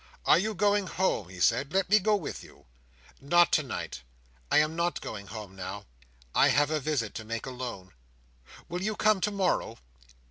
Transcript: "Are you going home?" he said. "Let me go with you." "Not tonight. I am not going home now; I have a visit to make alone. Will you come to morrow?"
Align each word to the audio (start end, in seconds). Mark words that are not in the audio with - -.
"Are 0.25 0.39
you 0.39 0.55
going 0.55 0.87
home?" 0.87 1.29
he 1.29 1.39
said. 1.39 1.71
"Let 1.73 1.87
me 1.87 1.99
go 1.99 2.15
with 2.15 2.43
you." 2.43 2.65
"Not 3.21 3.51
tonight. 3.51 4.01
I 4.51 4.57
am 4.57 4.75
not 4.75 4.99
going 4.99 5.27
home 5.27 5.55
now; 5.55 5.85
I 6.33 6.47
have 6.47 6.71
a 6.71 6.79
visit 6.79 7.13
to 7.13 7.23
make 7.23 7.45
alone. 7.45 7.93
Will 8.67 8.81
you 8.81 8.95
come 8.95 9.21
to 9.21 9.29
morrow?" 9.31 9.77